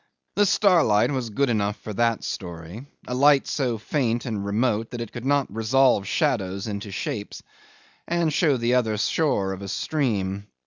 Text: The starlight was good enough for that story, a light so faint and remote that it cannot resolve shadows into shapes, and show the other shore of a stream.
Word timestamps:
The 0.35 0.47
starlight 0.47 1.11
was 1.11 1.29
good 1.29 1.51
enough 1.51 1.75
for 1.75 1.93
that 1.93 2.23
story, 2.23 2.87
a 3.07 3.13
light 3.13 3.45
so 3.45 3.77
faint 3.77 4.25
and 4.25 4.43
remote 4.43 4.89
that 4.89 5.01
it 5.01 5.11
cannot 5.11 5.53
resolve 5.53 6.07
shadows 6.07 6.65
into 6.65 6.89
shapes, 6.91 7.43
and 8.07 8.33
show 8.33 8.57
the 8.57 8.73
other 8.73 8.97
shore 8.97 9.53
of 9.53 9.61
a 9.61 9.67
stream. 9.67 10.47